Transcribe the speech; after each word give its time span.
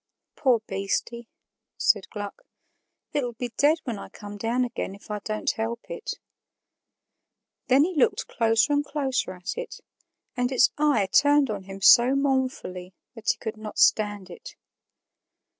"Poor 0.35 0.61
beastie," 0.65 1.27
said 1.77 2.09
Gluck, 2.09 2.41
"it'll 3.13 3.33
be 3.33 3.49
dead 3.55 3.77
when 3.83 3.99
I 3.99 4.09
come 4.09 4.35
down 4.35 4.65
again, 4.65 4.95
if 4.95 5.11
I 5.11 5.19
don't 5.19 5.51
help 5.51 5.85
it." 5.91 6.17
Then 7.67 7.83
he 7.83 7.93
looked 7.95 8.27
closer 8.27 8.73
and 8.73 8.83
closer 8.83 9.31
at 9.33 9.59
it, 9.59 9.79
and 10.35 10.51
its 10.51 10.71
eye 10.75 11.07
turned 11.11 11.51
on 11.51 11.65
him 11.65 11.81
so 11.81 12.15
mournfully 12.15 12.95
that 13.13 13.29
he 13.29 13.37
could 13.37 13.57
not 13.57 13.77
stand 13.77 14.31
it. 14.31 14.55